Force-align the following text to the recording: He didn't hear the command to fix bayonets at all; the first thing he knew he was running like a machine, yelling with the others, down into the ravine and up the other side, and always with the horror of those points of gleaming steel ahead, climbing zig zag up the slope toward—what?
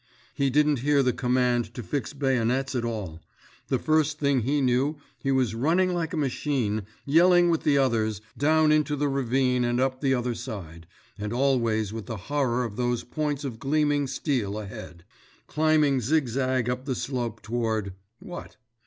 He 0.33 0.49
didn't 0.49 0.79
hear 0.79 1.03
the 1.03 1.13
command 1.13 1.75
to 1.75 1.83
fix 1.83 2.11
bayonets 2.11 2.73
at 2.73 2.83
all; 2.83 3.21
the 3.67 3.77
first 3.77 4.17
thing 4.17 4.39
he 4.41 4.59
knew 4.59 4.97
he 5.19 5.31
was 5.31 5.53
running 5.53 5.93
like 5.93 6.11
a 6.11 6.17
machine, 6.17 6.87
yelling 7.05 7.51
with 7.51 7.61
the 7.61 7.77
others, 7.77 8.19
down 8.35 8.71
into 8.71 8.95
the 8.95 9.07
ravine 9.07 9.63
and 9.63 9.79
up 9.79 10.01
the 10.01 10.15
other 10.15 10.33
side, 10.33 10.87
and 11.19 11.31
always 11.31 11.93
with 11.93 12.07
the 12.07 12.17
horror 12.17 12.63
of 12.65 12.77
those 12.77 13.03
points 13.03 13.43
of 13.43 13.59
gleaming 13.59 14.07
steel 14.07 14.57
ahead, 14.57 15.03
climbing 15.45 16.01
zig 16.01 16.27
zag 16.27 16.67
up 16.67 16.85
the 16.85 16.95
slope 16.95 17.43
toward—what? 17.43 18.57